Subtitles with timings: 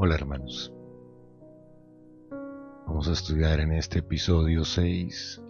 [0.00, 0.72] Hola hermanos.
[2.86, 5.42] Vamos a estudiar en este episodio 6,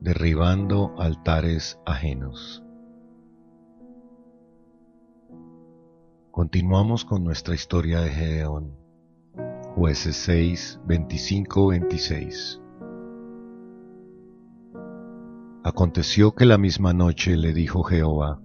[0.00, 2.64] Derribando altares ajenos.
[6.30, 8.74] Continuamos con nuestra historia de Gedeón,
[9.74, 12.62] jueces 6, 25-26.
[15.62, 18.40] Aconteció que la misma noche le dijo Jehová,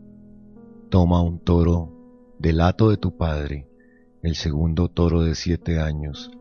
[0.90, 1.94] Toma un toro
[2.40, 3.70] del hato de tu padre,
[4.24, 6.32] el segundo toro de siete años,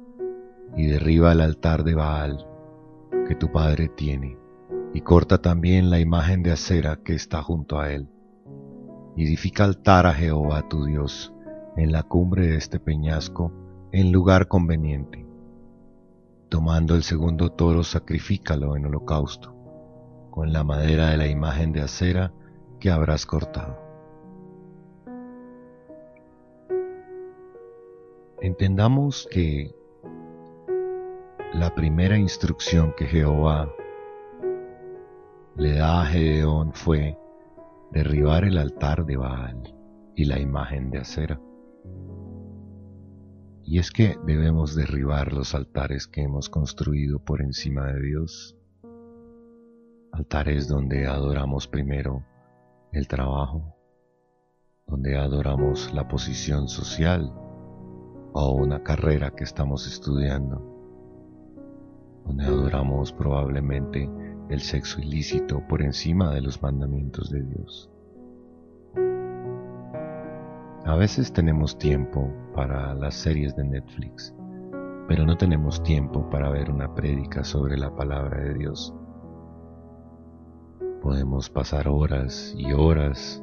[0.77, 2.47] y derriba el altar de Baal
[3.27, 4.39] que tu padre tiene,
[4.95, 8.09] y corta también la imagen de acera que está junto a él.
[9.17, 11.35] Y edifica altar a Jehová tu Dios
[11.77, 13.53] en la cumbre de este peñasco,
[13.91, 15.27] en lugar conveniente.
[16.49, 19.57] Tomando el segundo toro, sacrifícalo en holocausto,
[20.31, 22.33] con la madera de la imagen de acera
[22.79, 23.82] que habrás cortado.
[28.43, 29.73] Entendamos que
[31.55, 33.73] la primera instrucción que Jehová
[35.55, 37.17] le da a Gedeón fue
[37.93, 39.62] derribar el altar de Baal
[40.17, 41.41] y la imagen de acera.
[43.62, 48.56] Y es que debemos derribar los altares que hemos construido por encima de Dios.
[50.11, 52.25] Altares donde adoramos primero
[52.91, 53.77] el trabajo,
[54.89, 57.33] donde adoramos la posición social,
[58.33, 60.61] o una carrera que estamos estudiando,
[62.27, 64.08] donde adoramos probablemente
[64.48, 67.91] el sexo ilícito por encima de los mandamientos de Dios.
[70.84, 74.34] A veces tenemos tiempo para las series de Netflix,
[75.08, 78.94] pero no tenemos tiempo para ver una prédica sobre la palabra de Dios.
[81.00, 83.42] Podemos pasar horas y horas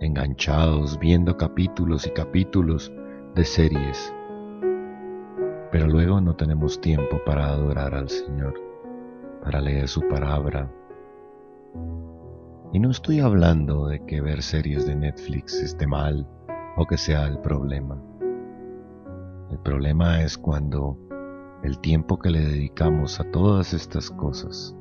[0.00, 2.92] enganchados viendo capítulos y capítulos
[3.38, 4.12] de series,
[5.70, 8.54] pero luego no tenemos tiempo para adorar al Señor,
[9.44, 10.68] para leer su palabra.
[12.72, 16.26] Y no estoy hablando de que ver series de Netflix esté mal
[16.76, 18.02] o que sea el problema.
[19.52, 20.98] El problema es cuando
[21.62, 24.74] el tiempo que le dedicamos a todas estas cosas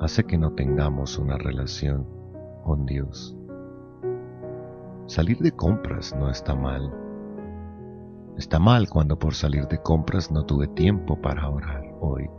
[0.00, 2.06] hace que no tengamos una relación
[2.62, 3.36] con Dios.
[5.06, 7.01] Salir de compras no está mal,
[8.36, 12.30] Está mal cuando por salir de compras no tuve tiempo para orar hoy,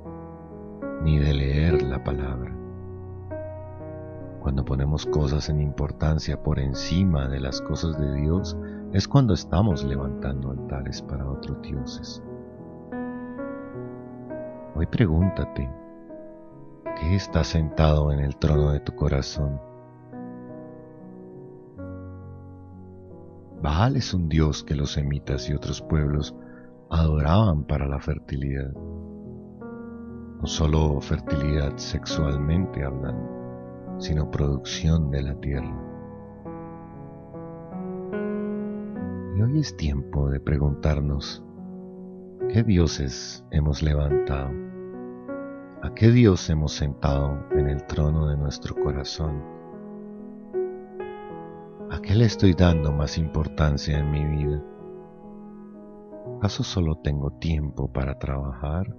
[1.04, 2.52] ni de leer la palabra.
[4.42, 8.58] Cuando ponemos cosas en importancia por encima de las cosas de Dios,
[8.92, 12.22] es cuando estamos levantando altares para otros dioses.
[14.76, 15.70] Hoy pregúntate,
[17.00, 19.62] ¿qué está sentado en el trono de tu corazón?
[23.64, 26.36] Baal es un dios que los semitas y otros pueblos
[26.90, 28.74] adoraban para la fertilidad.
[28.74, 35.82] No solo fertilidad sexualmente hablando, sino producción de la tierra.
[39.38, 41.42] Y hoy es tiempo de preguntarnos,
[42.50, 44.52] ¿qué dioses hemos levantado?
[45.84, 49.63] ¿A qué Dios hemos sentado en el trono de nuestro corazón?
[52.04, 54.62] ¿A qué le estoy dando más importancia en mi vida?
[56.36, 58.94] ¿Acaso solo tengo tiempo para trabajar?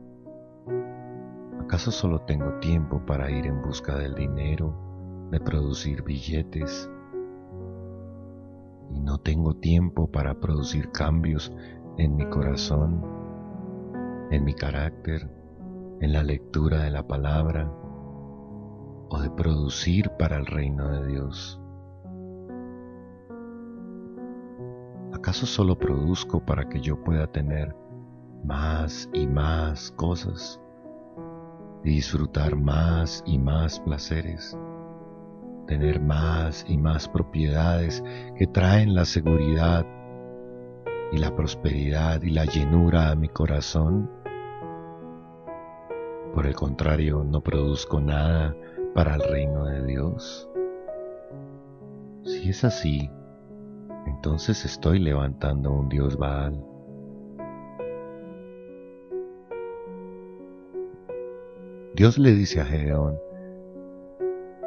[1.60, 6.90] ¿Acaso solo tengo tiempo para ir en busca del dinero, de producir billetes?
[8.90, 11.52] ¿Y no tengo tiempo para producir cambios
[11.98, 13.04] en mi corazón,
[14.30, 15.30] en mi carácter,
[16.00, 17.70] en la lectura de la palabra
[19.10, 21.60] o de producir para el reino de Dios?
[25.24, 27.74] ¿Acaso solo produzco para que yo pueda tener
[28.44, 30.60] más y más cosas
[31.82, 34.54] y disfrutar más y más placeres?
[35.66, 38.04] Tener más y más propiedades
[38.36, 39.86] que traen la seguridad
[41.10, 44.10] y la prosperidad y la llenura a mi corazón.
[46.34, 48.54] Por el contrario, no produzco nada
[48.94, 50.50] para el reino de Dios.
[52.24, 53.10] Si es así,
[54.06, 56.64] entonces estoy levantando un dios Baal.
[61.94, 63.18] Dios le dice a Gedeón,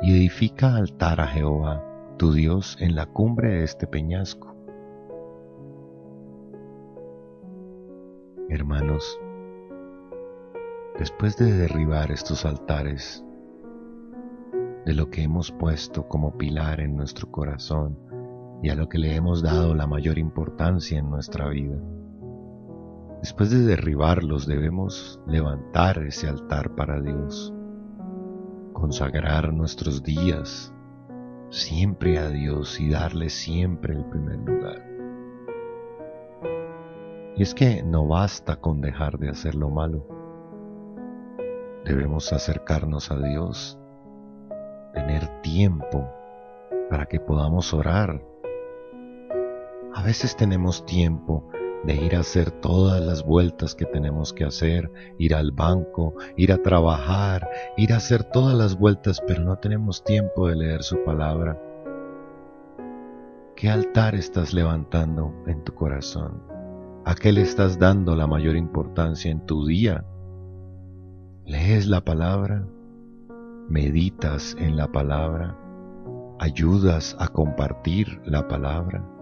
[0.01, 1.83] y edifica altar a Jehová,
[2.17, 4.55] tu Dios, en la cumbre de este peñasco.
[8.49, 9.19] Hermanos,
[10.97, 13.23] después de derribar estos altares,
[14.85, 17.99] de lo que hemos puesto como pilar en nuestro corazón,
[18.61, 21.77] y a lo que le hemos dado la mayor importancia en nuestra vida.
[23.21, 27.53] Después de derribarlos debemos levantar ese altar para Dios,
[28.73, 30.73] consagrar nuestros días
[31.49, 34.83] siempre a Dios y darle siempre el primer lugar.
[37.35, 40.07] Y es que no basta con dejar de hacer lo malo.
[41.85, 43.79] Debemos acercarnos a Dios,
[44.93, 46.09] tener tiempo
[46.89, 48.21] para que podamos orar.
[49.97, 51.49] A veces tenemos tiempo
[51.83, 56.51] de ir a hacer todas las vueltas que tenemos que hacer, ir al banco, ir
[56.51, 61.03] a trabajar, ir a hacer todas las vueltas, pero no tenemos tiempo de leer su
[61.03, 61.59] palabra.
[63.55, 66.43] ¿Qué altar estás levantando en tu corazón?
[67.03, 70.05] ¿A qué le estás dando la mayor importancia en tu día?
[71.43, 72.67] ¿Lees la palabra?
[73.67, 75.57] ¿Meditas en la palabra?
[76.37, 79.16] ¿Ayudas a compartir la palabra?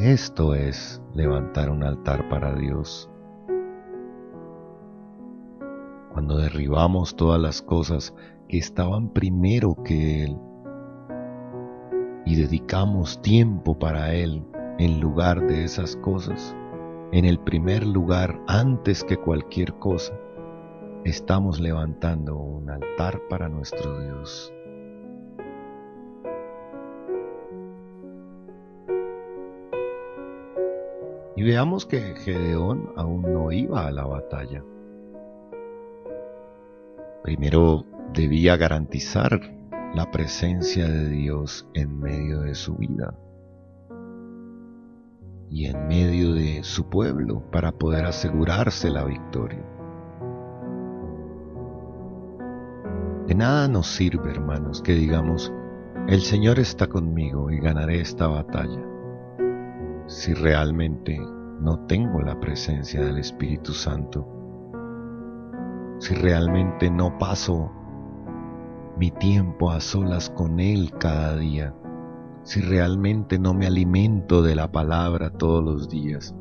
[0.00, 3.10] Esto es levantar un altar para Dios.
[6.12, 8.14] Cuando derribamos todas las cosas
[8.48, 10.38] que estaban primero que Él
[12.24, 14.46] y dedicamos tiempo para Él
[14.78, 16.54] en lugar de esas cosas,
[17.10, 20.14] en el primer lugar antes que cualquier cosa,
[21.04, 24.54] estamos levantando un altar para nuestro Dios.
[31.38, 34.64] Y veamos que Gedeón aún no iba a la batalla.
[37.22, 39.40] Primero debía garantizar
[39.94, 43.14] la presencia de Dios en medio de su vida
[45.48, 49.64] y en medio de su pueblo para poder asegurarse la victoria.
[53.28, 55.52] De nada nos sirve, hermanos, que digamos,
[56.08, 58.97] el Señor está conmigo y ganaré esta batalla
[60.08, 61.20] si realmente
[61.60, 64.26] no tengo la presencia del Espíritu Santo,
[65.98, 67.70] si realmente no paso
[68.96, 71.74] mi tiempo a solas con Él cada día,
[72.42, 76.34] si realmente no me alimento de la palabra todos los días.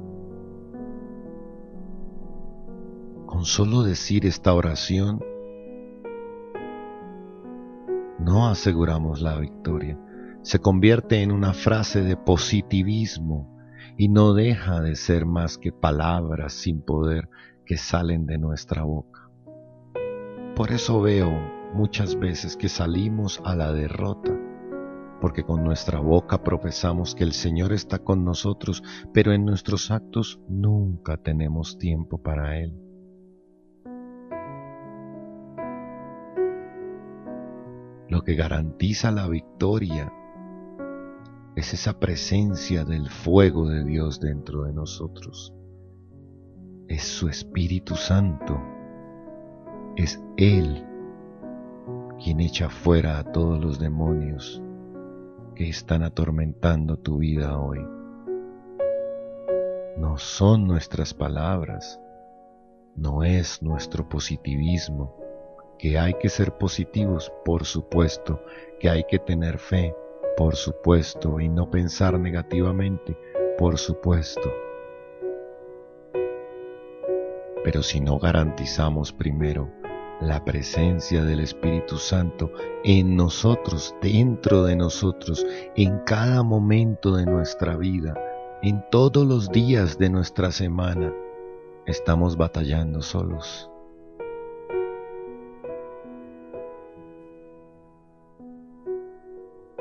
[3.25, 5.21] Con solo decir esta oración,
[8.17, 9.99] no aseguramos la victoria.
[10.41, 13.56] Se convierte en una frase de positivismo
[13.95, 17.29] y no deja de ser más que palabras sin poder
[17.65, 19.29] que salen de nuestra boca.
[20.55, 21.31] Por eso veo
[21.73, 24.31] muchas veces que salimos a la derrota,
[25.21, 30.39] porque con nuestra boca profesamos que el Señor está con nosotros, pero en nuestros actos
[30.47, 32.73] nunca tenemos tiempo para Él.
[38.09, 40.11] Lo que garantiza la victoria
[41.57, 45.55] es esa presencia del fuego de Dios dentro de nosotros.
[46.87, 48.61] Es su Espíritu Santo.
[49.95, 50.85] Es Él
[52.23, 54.61] quien echa fuera a todos los demonios
[55.55, 57.83] que están atormentando tu vida hoy.
[59.97, 61.99] No son nuestras palabras,
[62.95, 65.19] no es nuestro positivismo,
[65.79, 68.43] que hay que ser positivos, por supuesto,
[68.79, 69.95] que hay que tener fe,
[70.37, 73.17] por supuesto, y no pensar negativamente,
[73.57, 74.53] por supuesto.
[77.63, 79.69] Pero si no garantizamos primero
[80.21, 82.51] la presencia del Espíritu Santo
[82.83, 85.45] en nosotros, dentro de nosotros,
[85.75, 88.15] en cada momento de nuestra vida,
[88.61, 91.13] en todos los días de nuestra semana,
[91.87, 93.69] estamos batallando solos.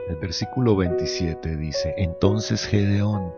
[0.09, 3.33] El versículo 27 dice, entonces Gedeón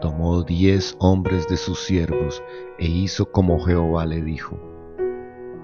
[0.00, 2.42] tomó diez hombres de sus siervos
[2.80, 4.58] e hizo como Jehová le dijo,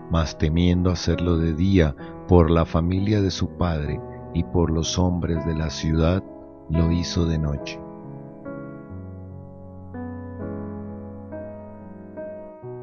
[0.09, 1.97] mas temiendo hacerlo de día
[2.29, 4.01] por la familia de su padre
[4.35, 6.23] y por los hombres de la ciudad,
[6.71, 7.81] lo hizo de noche.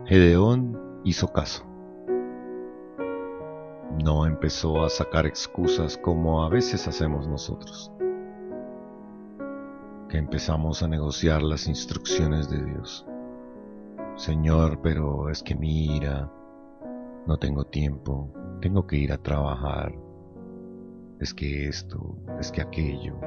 [0.05, 1.68] Gedeón hizo caso
[4.03, 7.91] no empezó a sacar excusas como a veces hacemos nosotros,
[10.07, 13.05] que empezamos a negociar las instrucciones de Dios.
[14.15, 16.31] Señor, pero es que mira,
[17.27, 19.93] no tengo tiempo, tengo que ir a trabajar,
[21.19, 23.19] es que esto, es que aquello.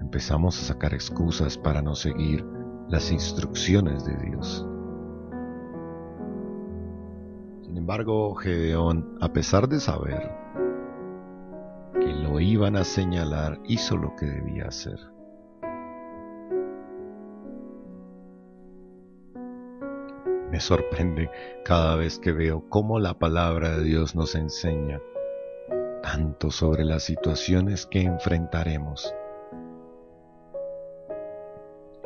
[0.00, 2.44] Empezamos a sacar excusas para no seguir
[2.88, 4.66] las instrucciones de Dios.
[7.86, 10.32] embargo, Gedeón, a pesar de saber
[11.92, 14.98] que lo iban a señalar, hizo lo que debía hacer.
[20.50, 21.30] Me sorprende
[21.64, 25.00] cada vez que veo cómo la palabra de Dios nos enseña
[26.02, 29.14] tanto sobre las situaciones que enfrentaremos.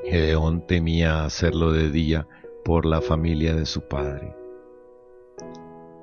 [0.05, 2.29] Gedeón temía hacerlo de día
[2.67, 4.40] por la familia de su padre.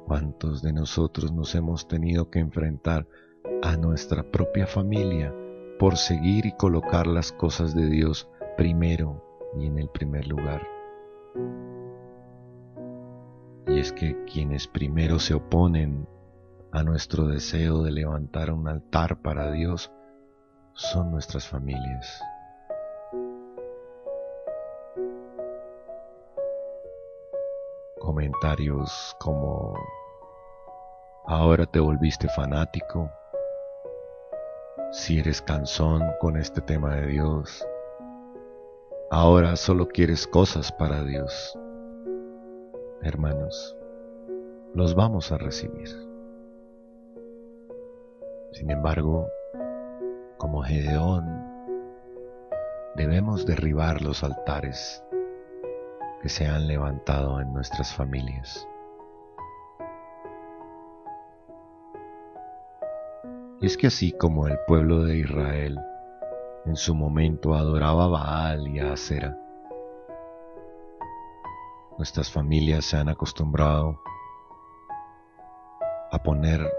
[0.07, 3.05] ¿Cuántos de nosotros nos hemos tenido que enfrentar
[3.61, 5.35] a nuestra propia familia
[5.79, 9.21] por seguir y colocar las cosas de Dios primero
[9.59, 10.65] y en el primer lugar?
[13.67, 16.07] Y es que quienes primero se oponen
[16.71, 19.91] a nuestro deseo de levantar un altar para Dios
[20.71, 22.21] son nuestras familias.
[28.07, 29.73] Comentarios como
[31.25, 33.11] ahora te volviste fanático,
[34.93, 37.67] si eres cansón con este tema de Dios,
[39.11, 41.59] ahora solo quieres cosas para Dios.
[43.01, 43.75] Hermanos,
[44.73, 45.89] los vamos a recibir.
[48.53, 49.27] Sin embargo,
[50.37, 51.25] como Gedeón,
[52.95, 55.03] debemos derribar los altares
[56.21, 58.67] que se han levantado en nuestras familias.
[63.59, 65.79] Y es que así como el pueblo de Israel
[66.65, 69.37] en su momento adoraba a Baal y a Acera,
[71.97, 73.99] nuestras familias se han acostumbrado
[76.11, 76.71] a poner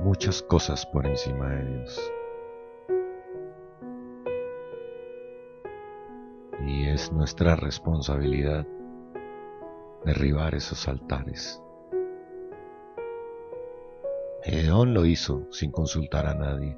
[0.00, 2.12] muchas cosas por encima de Dios.
[6.66, 8.66] Y es nuestra responsabilidad
[10.04, 11.62] derribar esos altares.
[14.42, 16.76] Gedeón lo hizo sin consultar a nadie.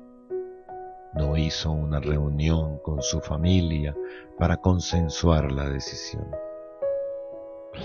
[1.15, 3.97] No hizo una reunión con su familia
[4.39, 6.29] para consensuar la decisión.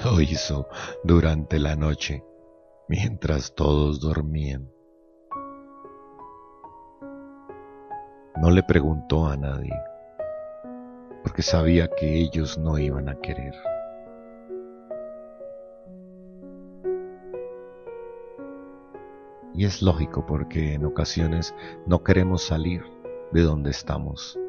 [0.03, 0.67] Lo hizo
[1.03, 2.23] durante la noche,
[2.87, 4.69] mientras todos dormían.
[8.41, 9.73] No le preguntó a nadie,
[11.29, 13.53] porque sabía que ellos no iban a querer.
[19.53, 21.53] Y es lógico porque en ocasiones
[21.85, 22.81] no queremos salir
[23.31, 24.39] de donde estamos,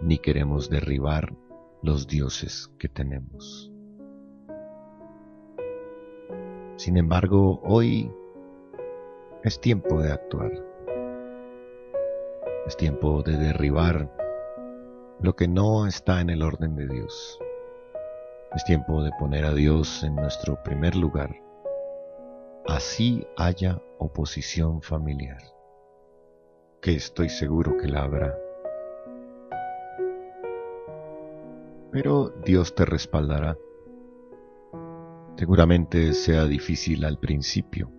[0.00, 1.34] ni queremos derribar
[1.82, 3.70] los dioses que tenemos.
[6.76, 8.10] Sin embargo, hoy
[9.44, 10.52] es tiempo de actuar.
[12.66, 14.17] Es tiempo de derribar
[15.20, 17.38] lo que no está en el orden de Dios.
[18.54, 21.34] Es tiempo de poner a Dios en nuestro primer lugar.
[22.66, 25.42] Así haya oposición familiar,
[26.80, 28.38] que estoy seguro que la habrá.
[31.90, 33.56] Pero Dios te respaldará.
[35.36, 37.90] Seguramente sea difícil al principio,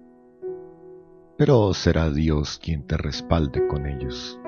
[1.37, 4.38] pero será Dios quien te respalde con ellos.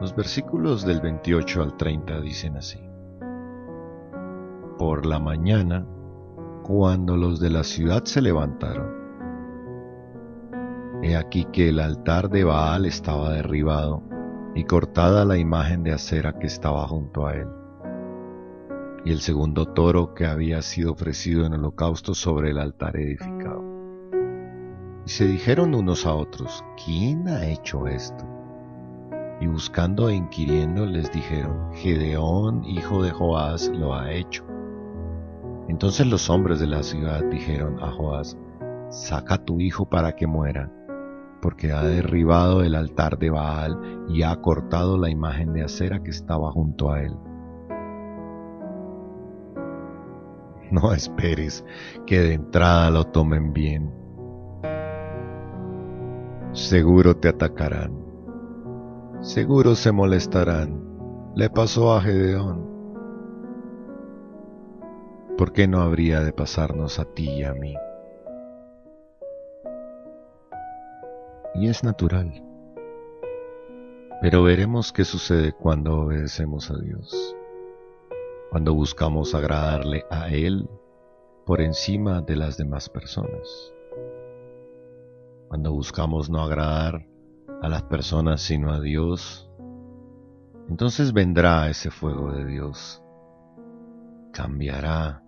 [0.00, 2.80] Los versículos del 28 al 30 dicen así.
[4.78, 5.86] Por la mañana,
[6.64, 8.92] cuando los de la ciudad se levantaron,
[11.02, 14.02] he aquí que el altar de Baal estaba derribado
[14.54, 17.48] y cortada la imagen de acera que estaba junto a él,
[19.04, 23.62] y el segundo toro que había sido ofrecido en holocausto sobre el altar edificado.
[25.06, 28.24] Y se dijeron unos a otros, ¿quién ha hecho esto?
[29.44, 34.42] Y buscando e inquiriendo les dijeron, Gedeón, hijo de Joás, lo ha hecho.
[35.68, 38.38] Entonces los hombres de la ciudad dijeron a Joás,
[38.88, 40.72] saca a tu hijo para que muera,
[41.42, 46.10] porque ha derribado el altar de Baal y ha cortado la imagen de acera que
[46.10, 47.14] estaba junto a él.
[50.70, 51.66] No esperes
[52.06, 53.92] que de entrada lo tomen bien.
[56.52, 58.04] Seguro te atacarán
[59.24, 61.32] Seguro se molestarán.
[61.34, 62.68] Le pasó a Gedeón.
[65.38, 67.74] ¿Por qué no habría de pasarnos a ti y a mí?
[71.54, 72.44] Y es natural.
[74.20, 77.34] Pero veremos qué sucede cuando obedecemos a Dios,
[78.50, 80.68] cuando buscamos agradarle a Él
[81.46, 83.72] por encima de las demás personas,
[85.48, 87.13] cuando buscamos no agradar
[87.64, 89.50] a las personas sino a Dios,
[90.68, 93.02] entonces vendrá ese fuego de Dios,
[94.32, 95.22] cambiará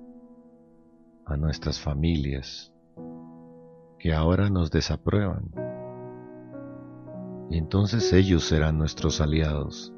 [1.25, 2.75] a nuestras familias
[3.99, 5.51] que ahora nos desaprueban.
[7.49, 9.95] Y entonces ellos serán nuestros aliados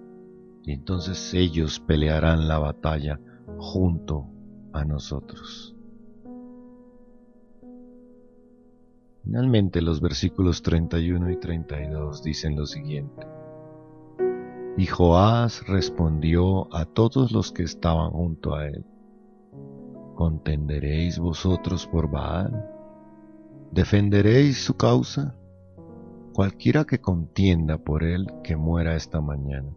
[0.63, 3.19] y entonces ellos pelearán la batalla
[3.59, 4.27] junto
[4.73, 5.78] a nosotros.
[9.25, 13.27] Finalmente los versículos 31 y 32 dicen lo siguiente.
[14.77, 18.85] Y Joás respondió a todos los que estaban junto a él,
[20.15, 22.71] ¿contenderéis vosotros por Baal?
[23.73, 25.35] ¿Defenderéis su causa?
[26.33, 29.69] Cualquiera que contienda por él, que muera esta mañana.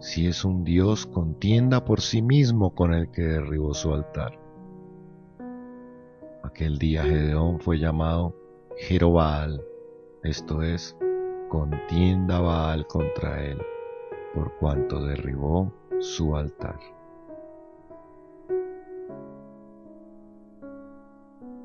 [0.00, 4.38] Si es un Dios, contienda por sí mismo con el que derribó su altar.
[6.44, 8.36] Aquel día Gedeón fue llamado
[8.76, 9.64] Jerobaal,
[10.22, 10.94] esto es,
[11.48, 13.58] contienda Baal contra él,
[14.34, 16.78] por cuanto derribó su altar.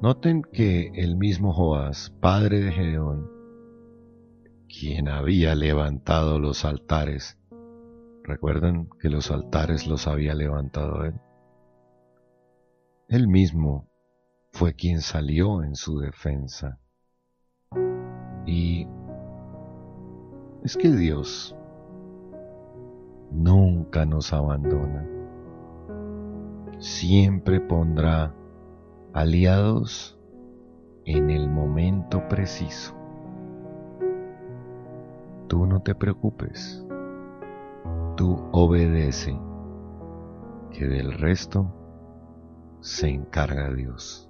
[0.01, 3.29] Noten que el mismo Joás, padre de Gedeón,
[4.69, 7.37] quien había levantado los altares,
[8.23, 11.15] recuerdan que los altares los había levantado él,
[13.09, 13.88] él mismo
[14.51, 16.79] fue quien salió en su defensa.
[18.45, 18.87] Y
[20.63, 21.55] es que Dios
[23.31, 25.07] nunca nos abandona.
[26.79, 28.33] Siempre pondrá
[29.13, 30.19] aliados
[31.05, 32.95] en el momento preciso.
[35.47, 36.85] Tú no te preocupes,
[38.15, 39.39] tú obedece,
[40.71, 41.73] que del resto
[42.81, 44.28] se encarga Dios.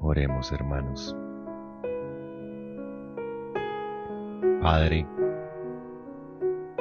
[0.00, 1.16] Oremos hermanos.
[4.62, 5.06] Padre,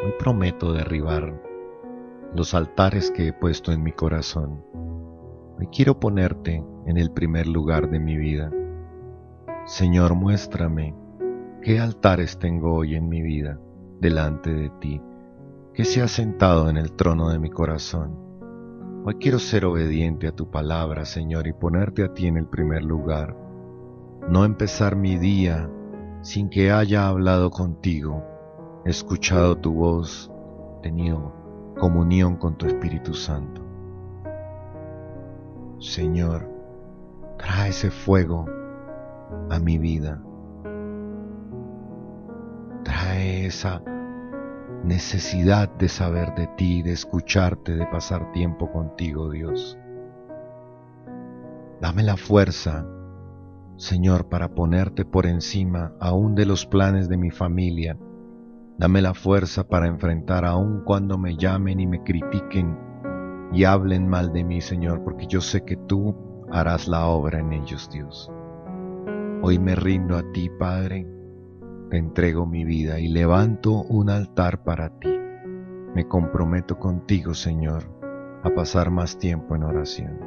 [0.04, 1.42] hoy prometo derribar
[2.34, 4.64] los altares que he puesto en mi corazón
[5.60, 8.52] Hoy quiero ponerte en el primer lugar de mi vida.
[9.66, 10.96] Señor, muéstrame
[11.64, 13.60] qué altares tengo hoy en mi vida
[14.00, 15.02] delante de ti,
[15.74, 18.27] que se ha sentado en el trono de mi corazón.
[19.10, 22.84] Hoy quiero ser obediente a tu palabra, Señor, y ponerte a ti en el primer
[22.84, 23.38] lugar.
[24.28, 25.70] No empezar mi día
[26.24, 28.22] sin que haya hablado contigo,
[28.84, 30.30] escuchado tu voz,
[30.82, 31.34] tenido
[31.80, 33.62] comunión con tu Espíritu Santo.
[35.80, 36.46] Señor,
[37.38, 38.46] trae ese fuego
[39.50, 40.22] a mi vida.
[42.84, 43.82] Trae esa
[44.88, 49.78] necesidad de saber de ti, de escucharte, de pasar tiempo contigo, Dios.
[51.82, 52.88] Dame la fuerza,
[53.76, 57.98] Señor, para ponerte por encima aún de los planes de mi familia.
[58.78, 62.78] Dame la fuerza para enfrentar aún cuando me llamen y me critiquen
[63.52, 66.16] y hablen mal de mí, Señor, porque yo sé que tú
[66.52, 68.32] harás la obra en ellos, Dios.
[69.42, 71.06] Hoy me rindo a ti, Padre,
[71.90, 75.18] te entrego mi vida y levanto un altar para ti.
[75.96, 77.84] Me comprometo contigo, Señor,
[78.44, 80.20] a pasar más tiempo en oración.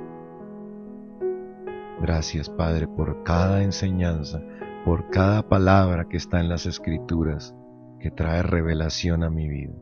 [2.00, 4.42] Gracias, Padre, por cada enseñanza,
[4.84, 7.54] por cada palabra que está en las Escrituras
[7.98, 9.74] que trae revelación a mi vida.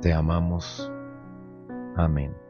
[0.00, 0.90] Te amamos
[1.96, 2.41] Amén.